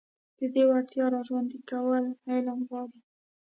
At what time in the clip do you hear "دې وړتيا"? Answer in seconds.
0.53-1.05